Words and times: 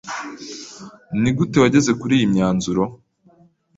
Nigute 1.21 1.55
wageze 1.63 1.91
kuriyi 1.99 2.25
myanzuro? 2.33 2.83